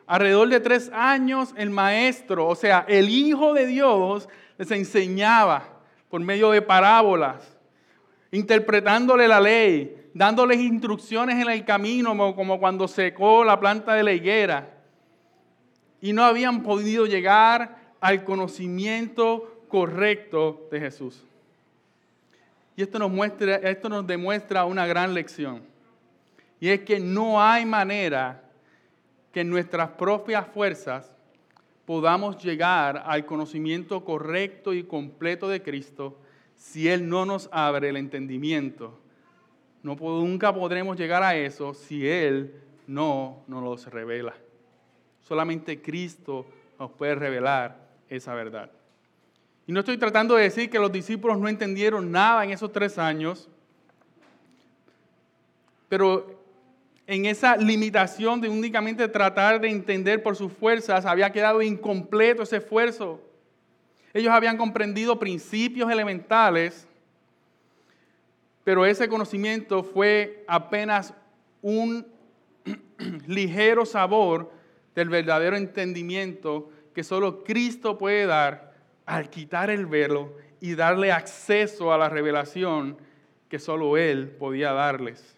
[0.07, 6.21] Alrededor de tres años el maestro, o sea, el Hijo de Dios, les enseñaba por
[6.21, 7.59] medio de parábolas,
[8.31, 14.13] interpretándole la ley, dándoles instrucciones en el camino, como cuando secó la planta de la
[14.13, 14.76] higuera.
[16.07, 21.25] Y no habían podido llegar al conocimiento correcto de Jesús.
[22.77, 25.63] Y esto nos, muestra, esto nos demuestra una gran lección.
[26.61, 28.41] Y es que no hay manera
[29.33, 31.11] que en nuestras propias fuerzas
[31.85, 36.17] podamos llegar al conocimiento correcto y completo de Cristo
[36.55, 38.97] si Él no nos abre el entendimiento.
[39.83, 42.55] No, nunca podremos llegar a eso si Él
[42.87, 44.37] no nos los revela.
[45.27, 46.47] Solamente Cristo
[46.79, 47.77] nos puede revelar
[48.09, 48.71] esa verdad.
[49.67, 52.97] Y no estoy tratando de decir que los discípulos no entendieron nada en esos tres
[52.97, 53.49] años,
[55.89, 56.41] pero
[57.09, 62.59] en esa limitación de únicamente tratar de entender por sus fuerzas, había quedado incompleto ese
[62.59, 63.21] esfuerzo.
[64.15, 66.87] Ellos habían comprendido principios elementales,
[68.63, 71.13] pero ese conocimiento fue apenas
[71.63, 72.07] un
[73.27, 74.55] ligero sabor
[74.97, 81.93] del verdadero entendimiento que solo Cristo puede dar al quitar el velo y darle acceso
[81.93, 82.99] a la revelación
[83.49, 85.37] que solo Él podía darles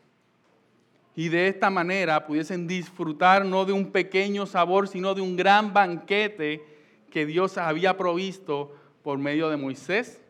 [1.19, 5.73] y de esta manera pudiesen disfrutar no de un pequeño sabor, sino de un gran
[5.73, 6.65] banquete
[7.11, 10.21] que Dios había provisto por medio de Moisés,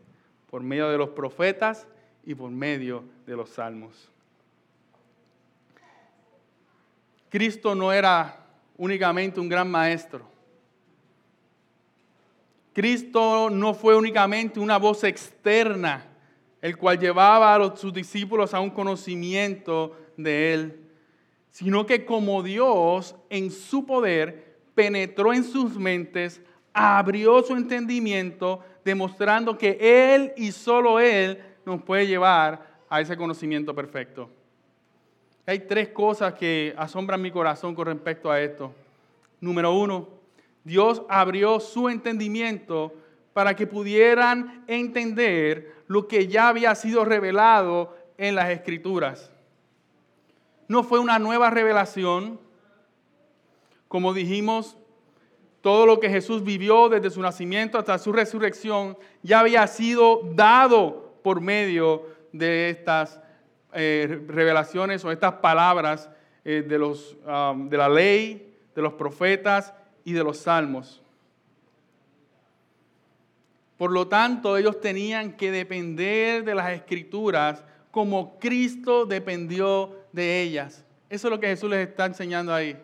[0.51, 1.87] por medio de los profetas
[2.25, 4.11] y por medio de los salmos.
[7.29, 8.47] Cristo no era
[8.79, 10.25] únicamente un gran maestro.
[12.73, 16.07] Cristo no fue únicamente una voz externa,
[16.63, 20.81] el cual llevaba a sus discípulos a un conocimiento de Él,
[21.51, 26.41] sino que como Dios en su poder penetró en sus mentes,
[26.73, 33.75] abrió su entendimiento, demostrando que Él y solo Él nos puede llevar a ese conocimiento
[33.75, 34.31] perfecto.
[35.49, 38.73] Hay tres cosas que asombran mi corazón con respecto a esto.
[39.41, 40.09] Número uno,
[40.63, 42.93] Dios abrió su entendimiento
[43.33, 49.33] para que pudieran entender lo que ya había sido revelado en las escrituras
[50.69, 52.39] no fue una nueva revelación.
[53.89, 54.77] Como dijimos,
[55.63, 61.15] todo lo que Jesús vivió desde su nacimiento hasta su resurrección ya había sido dado
[61.25, 63.21] por medio de estas
[63.81, 66.11] eh, revelaciones o estas palabras
[66.45, 71.01] eh, de, los, um, de la ley, de los profetas y de los salmos.
[73.77, 77.63] Por lo tanto, ellos tenían que depender de las escrituras
[77.93, 80.85] como Cristo dependió de ellas.
[81.09, 82.77] Eso es lo que Jesús les está enseñando ahí.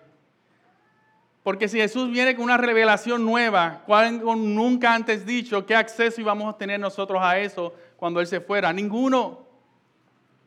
[1.42, 6.54] Porque si Jesús viene con una revelación nueva, cual nunca antes dicho, ¿qué acceso íbamos
[6.54, 8.72] a tener nosotros a eso cuando Él se fuera?
[8.72, 9.43] Ninguno.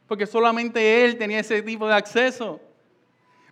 [0.08, 2.60] Porque solamente Él tenía ese tipo de acceso.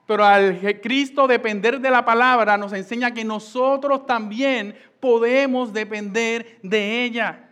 [0.06, 7.04] Pero al Cristo depender de la palabra nos enseña que nosotros también podemos depender de
[7.04, 7.50] ella.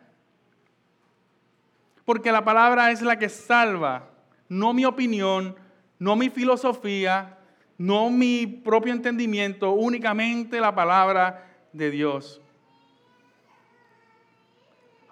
[2.05, 4.09] Porque la palabra es la que salva,
[4.49, 5.55] no mi opinión,
[5.97, 7.37] no mi filosofía,
[7.77, 12.42] no mi propio entendimiento, únicamente la palabra de Dios.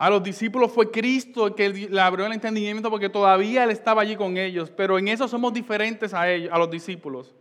[0.02, 4.02] A los discípulos fue Cristo el que le abrió el entendimiento porque todavía Él estaba
[4.02, 7.36] allí con ellos, pero en eso somos diferentes a ellos, a los discípulos.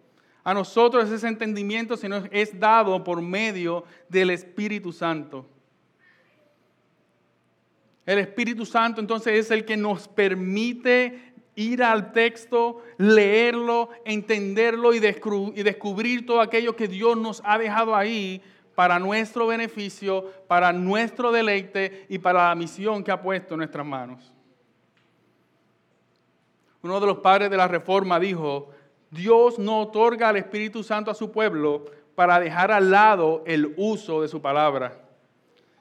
[0.44, 1.94] A nosotros ese entendimiento
[2.30, 5.46] es dado por medio del Espíritu Santo.
[8.04, 14.98] El Espíritu Santo entonces es el que nos permite ir al texto, leerlo, entenderlo y,
[14.98, 18.42] descubrir todo aquello que Dios nos ha dejado ahí
[18.80, 23.84] para nuestro beneficio, para nuestro deleite y para la misión que ha puesto en nuestras
[23.84, 24.32] manos.
[26.80, 28.70] Uno de los padres de la Reforma dijo,
[29.10, 34.22] Dios no otorga al Espíritu Santo a su pueblo para dejar al lado el uso
[34.22, 34.98] de su palabra,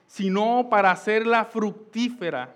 [0.06, 2.54] sino para hacerla fructífera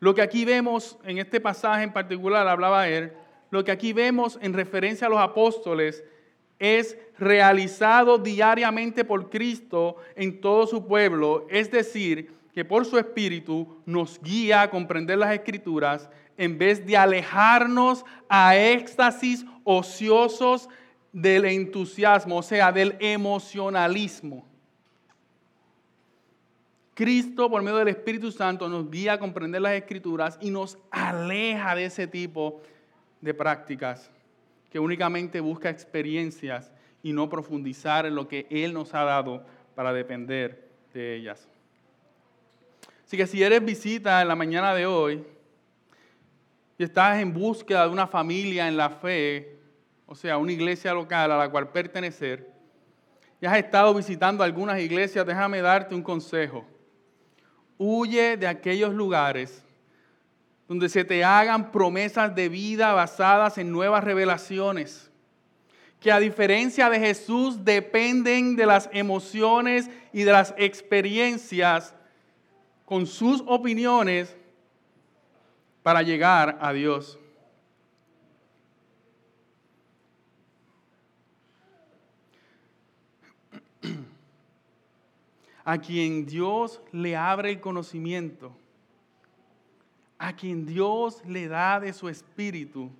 [0.00, 3.14] lo que aquí vemos en este pasaje en particular, hablaba él,
[3.48, 6.04] lo que aquí vemos en referencia a los apóstoles
[6.58, 13.80] es realizado diariamente por Cristo en todo su pueblo, es decir, que por su espíritu
[13.86, 20.68] nos guía a comprender las escrituras en vez de alejarnos a éxtasis ociosos
[21.12, 24.44] del entusiasmo, o sea, del emocionalismo.
[26.94, 31.76] Cristo, por medio del Espíritu Santo, nos guía a comprender las Escrituras y nos aleja
[31.76, 32.60] de ese tipo
[33.20, 34.10] de prácticas
[34.70, 36.70] que únicamente busca experiencias
[37.02, 39.44] y no profundizar en lo que Él nos ha dado
[39.74, 41.48] para depender de ellas.
[43.04, 45.24] Así que si eres visita en la mañana de hoy
[46.76, 49.56] y estás en búsqueda de una familia en la fe,
[50.06, 52.50] o sea, una iglesia local a la cual pertenecer,
[53.40, 56.66] y has estado visitando algunas iglesias, déjame darte un consejo
[57.80, 59.64] Huye de aquellos lugares
[60.68, 65.10] donde se te hagan promesas de vida basadas en nuevas revelaciones,
[65.98, 71.94] que a diferencia de Jesús dependen de las emociones y de las experiencias
[72.84, 74.36] con sus opiniones
[75.82, 77.18] para llegar a Dios.
[85.64, 88.56] a quien Dios le abre el conocimiento,
[90.28, 92.90] a quien Dios le da de su espíritu,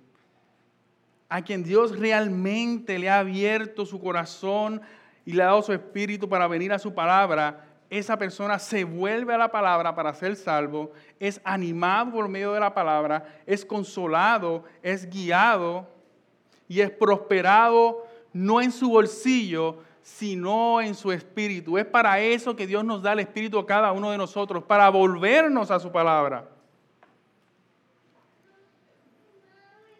[1.29, 4.81] a quien Dios realmente le ha abierto su corazón
[5.25, 9.31] y le ha dado su espíritu para venir a su palabra, esa persona se vuelve
[9.35, 14.63] a la palabra para ser salvo, es animado por medio de la palabra, es consolado,
[14.81, 15.87] es guiado
[16.67, 21.77] y es prosperado no en su bolsillo, sino en su espíritu.
[21.77, 24.89] Es para eso que Dios nos da el espíritu a cada uno de nosotros, para
[24.89, 26.57] volvernos a su palabra.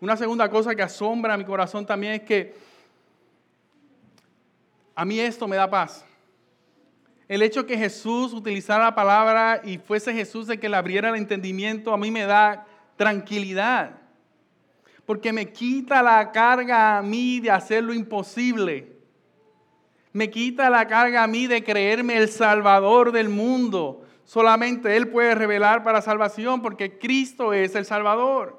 [0.01, 2.55] Una segunda cosa que asombra a mi corazón también es que
[4.95, 6.05] a mí esto me da paz.
[7.27, 11.15] El hecho que Jesús utilizara la palabra y fuese Jesús el que le abriera el
[11.15, 13.91] entendimiento, a mí me da tranquilidad.
[15.05, 18.97] Porque me quita la carga a mí de hacer lo imposible.
[20.11, 24.05] Me quita la carga a mí de creerme el Salvador del mundo.
[24.25, 28.58] Solamente Él puede revelar para salvación porque Cristo es el Salvador.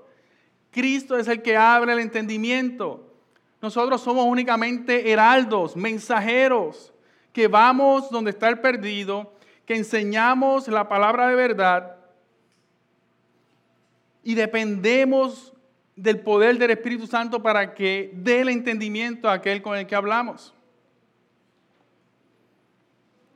[0.70, 3.06] Cristo es el que abre el entendimiento.
[3.60, 6.92] Nosotros somos únicamente heraldos, mensajeros,
[7.32, 9.32] que vamos donde está el perdido,
[9.66, 11.96] que enseñamos la palabra de verdad
[14.22, 15.52] y dependemos
[15.96, 19.94] del poder del Espíritu Santo para que dé el entendimiento a aquel con el que
[19.94, 20.54] hablamos.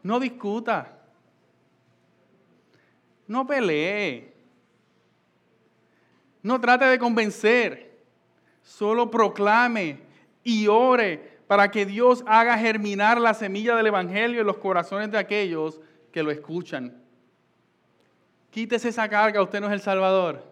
[0.02, 0.98] No discuta.
[3.26, 4.33] No pelee.
[6.44, 7.98] No trate de convencer.
[8.62, 9.98] Solo proclame
[10.44, 15.18] y ore para que Dios haga germinar la semilla del Evangelio en los corazones de
[15.18, 15.80] aquellos
[16.12, 17.02] que lo escuchan.
[18.50, 20.44] Quítese esa carga, usted no es el Salvador.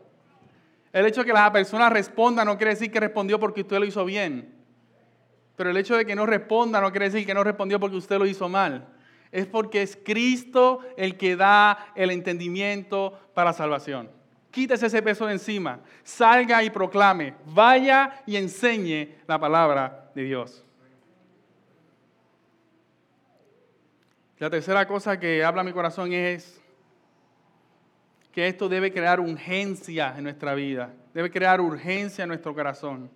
[0.93, 3.85] El hecho de que la persona responda no quiere decir que respondió porque usted lo
[3.85, 4.53] hizo bien.
[5.55, 8.19] Pero el hecho de que no responda no quiere decir que no respondió porque usted
[8.19, 8.89] lo hizo mal
[9.33, 14.22] es porque es Cristo el que da el entendimiento para salvación.
[14.53, 20.63] Quítese ese peso de encima, salga y proclame, vaya y enseñe la palabra de Dios.
[24.39, 26.61] La tercera cosa que habla mi corazón es
[28.31, 33.11] que esto debe crear urgencia en nuestra vida, debe crear urgencia en nuestro corazón.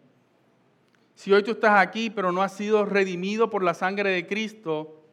[1.15, 5.06] Si hoy tú estás aquí pero no has sido redimido por la sangre de Cristo,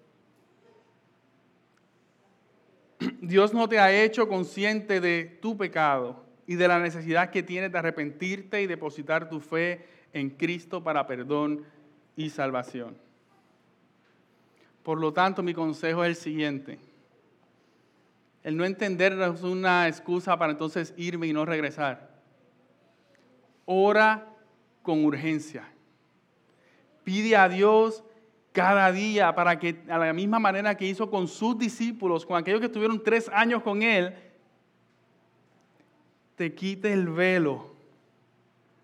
[3.24, 7.72] Dios no te ha hecho consciente de tu pecado y de la necesidad que tienes
[7.72, 11.64] de arrepentirte y depositar tu fe en Cristo para perdón
[12.18, 12.98] y salvación.
[14.84, 16.80] Por lo tanto, mi consejo es el siguiente.
[18.44, 22.10] El no entender es una excusa para entonces irme y no regresar.
[23.64, 24.28] Ora
[24.82, 25.64] con urgencia.
[27.06, 28.04] Pide a Dios
[28.54, 32.60] cada día para que a la misma manera que hizo con sus discípulos, con aquellos
[32.60, 34.14] que estuvieron tres años con Él,
[36.36, 37.74] te quite el velo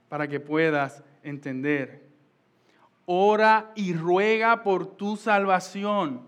[0.09, 2.03] para que puedas entender.
[3.05, 6.21] Ora y ruega por tu salvación.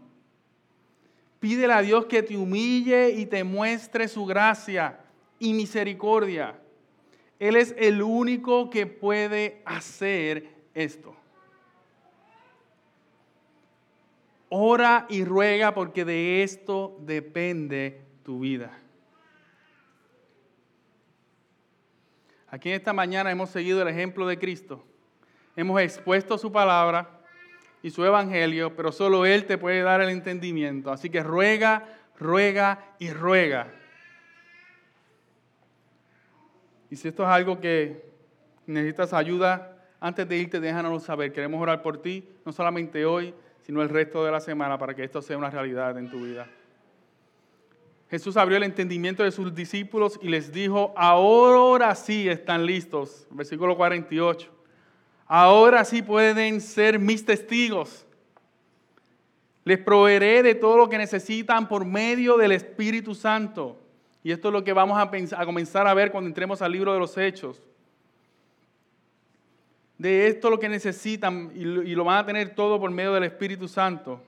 [1.39, 4.99] Pídele a Dios que te humille y te muestre su gracia
[5.39, 6.59] y misericordia.
[7.39, 11.15] Él es el único que puede hacer esto.
[14.53, 18.77] Ora y ruega porque de esto depende tu vida.
[22.49, 24.83] Aquí en esta mañana hemos seguido el ejemplo de Cristo.
[25.55, 27.21] Hemos expuesto su palabra
[27.81, 30.91] y su evangelio, pero solo Él te puede dar el entendimiento.
[30.91, 31.87] Así que ruega,
[32.19, 33.71] ruega y ruega.
[36.89, 38.03] Y si esto es algo que
[38.65, 41.31] necesitas ayuda, antes de irte, déjanoslo saber.
[41.31, 45.03] Queremos orar por ti, no solamente hoy, sino el resto de la semana, para que
[45.03, 46.47] esto sea una realidad en tu vida.
[48.09, 53.25] Jesús abrió el entendimiento de sus discípulos y les dijo, ahora sí están listos.
[53.31, 54.49] Versículo 48.
[55.27, 58.05] Ahora sí pueden ser mis testigos.
[59.63, 63.79] Les proveeré de todo lo que necesitan por medio del Espíritu Santo.
[64.23, 66.99] Y esto es lo que vamos a, comenzar a ver cuando entremos al libro de
[66.99, 67.61] los Hechos.
[70.01, 73.67] De esto lo que necesitan y lo, van a tener todo por medio del Espíritu
[73.67, 74.19] Santo.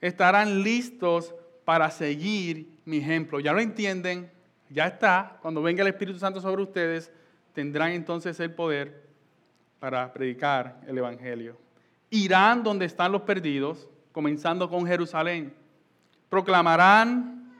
[0.00, 1.34] Estarán listos
[1.64, 3.40] para seguir mi ejemplo.
[3.40, 4.30] Ya lo entienden,
[4.70, 5.38] ya está.
[5.42, 7.10] Cuando venga el Espíritu Santo sobre ustedes,
[7.52, 9.02] tendrán entonces el poder
[9.80, 11.56] para predicar el Evangelio.
[12.10, 15.52] Irán donde están los perdidos, comenzando con Jerusalén.
[16.28, 17.52] Proclamarán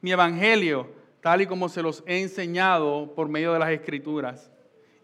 [0.00, 0.90] mi evangelio,
[1.20, 4.50] tal y como se los he enseñado por medio de las escrituras.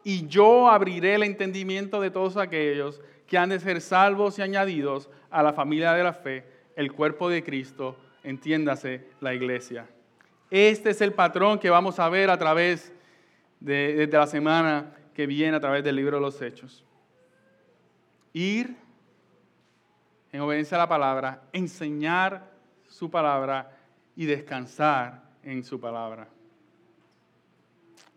[0.09, 5.11] Y yo abriré el entendimiento de todos aquellos que han de ser salvos y añadidos
[5.31, 6.47] a la familia de la fe,
[6.77, 9.89] el cuerpo de Cristo, entiéndase la iglesia.
[10.49, 12.93] Este es el patrón que vamos a ver a través
[13.59, 16.85] de, de la semana que viene, a través del libro de los Hechos.
[18.33, 18.77] Ir
[20.31, 22.49] en obediencia a la palabra, enseñar
[22.87, 23.77] su palabra
[24.15, 26.29] y descansar en su palabra.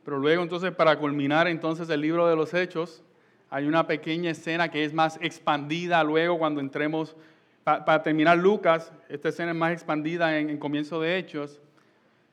[0.10, 3.04] Pero luego entonces para culminar entonces el libro de los hechos,
[3.48, 7.16] hay una pequeña escena que es más expandida luego cuando entremos,
[7.64, 11.62] para terminar Lucas, esta escena es más expandida en comienzo de hechos.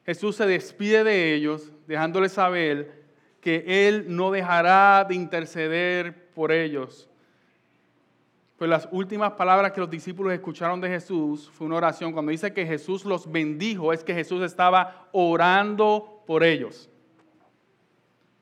[0.06, 3.04] Jesús se despide de ellos dejándoles saber
[3.42, 7.10] que Él no dejará de interceder por ellos
[8.56, 12.14] pues las últimas palabras que los discípulos escucharon de Jesús fue una oración.
[12.14, 16.88] Cuando dice que Jesús los bendijo, es que Jesús estaba orando por ellos.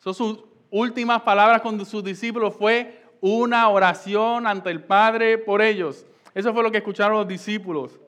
[0.04, 6.04] Son sus últimas palabras con sus discípulos fue una oración ante el Padre por ellos.
[6.34, 7.98] Eso fue lo que escucharon los discípulos.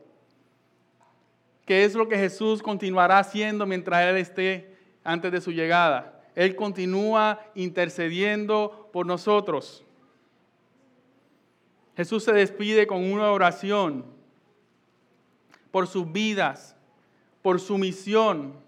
[1.65, 6.23] ¿Qué es lo que Jesús continuará haciendo mientras Él esté antes de su llegada?
[6.35, 9.83] Él continúa intercediendo por nosotros.
[11.97, 14.05] Jesús se despide con una oración
[15.71, 16.77] por sus vidas,
[17.41, 18.66] por su misión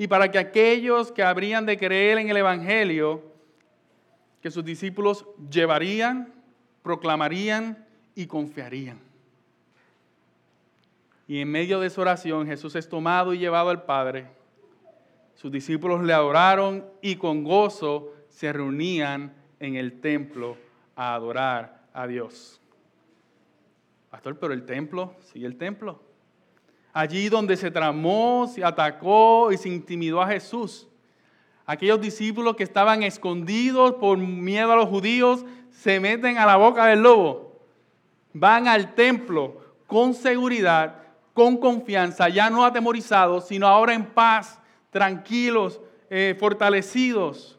[0.00, 3.22] y para que aquellos que habrían de creer en el Evangelio,
[4.40, 6.32] que sus discípulos llevarían,
[6.82, 8.98] proclamarían y confiarían.
[11.28, 14.28] Y en medio de esa oración Jesús es tomado y llevado al Padre.
[15.34, 20.56] Sus discípulos le adoraron y con gozo se reunían en el templo
[20.96, 22.58] a adorar a Dios.
[24.08, 26.00] Pastor, pero el templo, sí, el templo.
[26.92, 30.88] Allí donde se tramó, se atacó y se intimidó a Jesús.
[31.64, 36.86] Aquellos discípulos que estaban escondidos por miedo a los judíos se meten a la boca
[36.86, 37.60] del lobo.
[38.32, 40.96] Van al templo con seguridad,
[41.32, 44.58] con confianza, ya no atemorizados, sino ahora en paz,
[44.90, 47.56] tranquilos, eh, fortalecidos,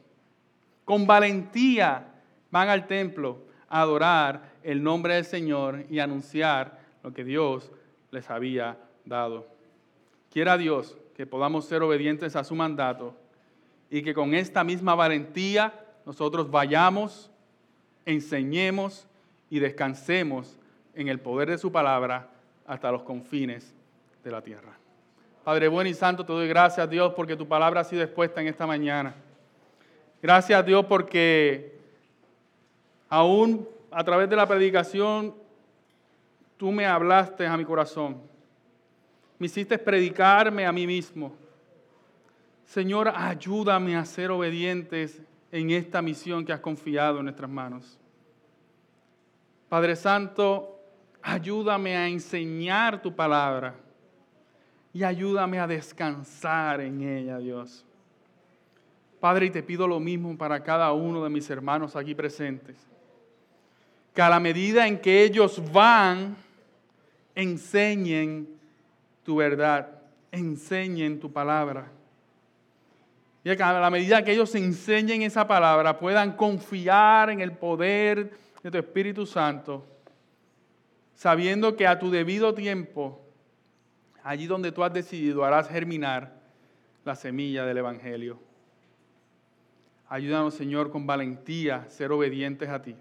[0.83, 2.07] con valentía.
[2.49, 7.71] Van al templo a adorar el nombre del Señor y anunciar lo que Dios
[8.11, 8.77] les había
[10.31, 13.13] Quiera Dios que podamos ser obedientes a su mandato
[13.89, 15.73] y que con esta misma valentía
[16.05, 17.29] nosotros vayamos,
[18.05, 19.07] enseñemos
[19.49, 20.57] y descansemos
[20.95, 22.29] en el poder de su palabra
[22.65, 23.75] hasta los confines
[24.23, 24.77] de la tierra.
[25.43, 28.47] Padre bueno y santo, te doy gracias Dios porque tu palabra ha sido expuesta en
[28.47, 29.13] esta mañana.
[30.21, 31.77] Gracias Dios porque
[33.09, 35.35] aún a través de la predicación,
[36.55, 38.30] tú me hablaste a mi corazón.
[39.41, 41.33] Me hiciste predicarme a mí mismo.
[42.63, 45.19] Señor, ayúdame a ser obedientes
[45.51, 47.97] en esta misión que has confiado en nuestras manos.
[49.67, 50.79] Padre Santo,
[51.23, 53.73] ayúdame a enseñar tu palabra
[54.93, 57.83] y ayúdame a descansar en ella, Dios.
[59.19, 62.77] Padre, y te pido lo mismo para cada uno de mis hermanos aquí presentes.
[64.13, 66.37] Que a la medida en que ellos van,
[67.33, 68.60] enseñen
[69.23, 70.01] tu verdad,
[70.31, 71.91] enseñen tu palabra.
[73.43, 78.71] Y a la medida que ellos enseñen esa palabra, puedan confiar en el poder de
[78.71, 79.85] tu Espíritu Santo,
[81.15, 83.19] sabiendo que a tu debido tiempo,
[84.23, 86.39] allí donde tú has decidido, harás germinar
[87.03, 88.39] la semilla del Evangelio.
[90.07, 92.95] Ayúdanos, Señor, con valentía, ser obedientes a ti.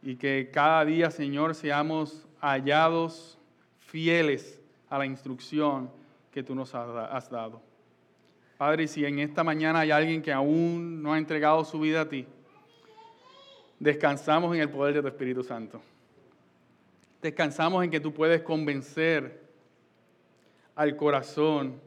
[0.00, 3.39] Y que cada día, Señor, seamos hallados
[3.90, 5.90] fieles a la instrucción
[6.30, 7.60] que tú nos has dado.
[8.56, 12.08] Padre, si en esta mañana hay alguien que aún no ha entregado su vida a
[12.08, 12.24] ti,
[13.80, 15.80] descansamos en el poder de tu Espíritu Santo.
[17.20, 19.42] Descansamos en que tú puedes convencer
[20.76, 21.80] al corazón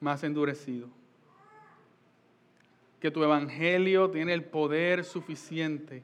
[0.00, 0.88] más endurecido.
[3.00, 6.02] Que tu evangelio tiene el poder suficiente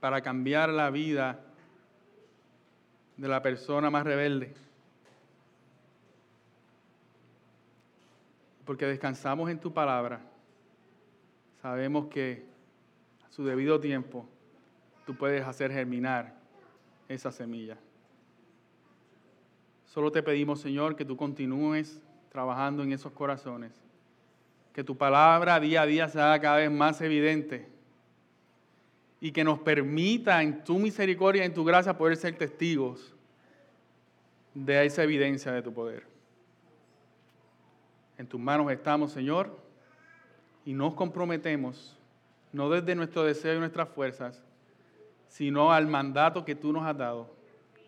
[0.00, 1.40] para cambiar la vida
[3.16, 4.54] de la persona más rebelde.
[8.64, 10.20] Porque descansamos en tu palabra.
[11.60, 12.44] Sabemos que
[13.26, 14.26] a su debido tiempo
[15.06, 16.34] tú puedes hacer germinar
[17.08, 17.76] esa semilla.
[19.86, 23.72] Solo te pedimos, Señor, que tú continúes trabajando en esos corazones.
[24.72, 27.77] Que tu palabra día a día se haga cada vez más evidente
[29.20, 33.14] y que nos permita en tu misericordia en tu gracia poder ser testigos
[34.54, 36.04] de esa evidencia de tu poder.
[38.16, 39.56] En tus manos estamos, Señor,
[40.64, 41.96] y nos comprometemos,
[42.52, 44.42] no desde nuestro deseo y nuestras fuerzas,
[45.28, 47.30] sino al mandato que tú nos has dado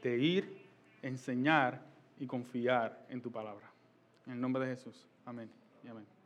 [0.02, 0.66] de ir,
[1.02, 1.80] enseñar
[2.18, 3.70] y confiar en tu palabra.
[4.26, 5.06] En el nombre de Jesús.
[5.24, 5.50] Amén
[5.84, 6.19] y amén.